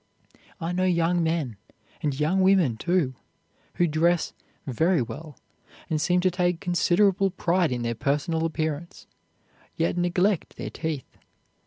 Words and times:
I 0.59 0.71
know 0.71 0.83
young 0.83 1.21
men, 1.21 1.57
and 2.01 2.19
young 2.19 2.41
women, 2.41 2.75
too, 2.75 3.13
who 3.75 3.85
dress 3.85 4.33
very 4.65 4.99
well 4.99 5.37
and 5.91 6.01
seem 6.01 6.21
to 6.21 6.31
take 6.31 6.59
considerable 6.59 7.29
pride 7.29 7.71
in 7.71 7.83
their 7.83 7.93
personal 7.93 8.43
appearance, 8.45 9.05
yet 9.77 9.97
neglect 9.99 10.55
their 10.57 10.71
teeth. 10.71 11.19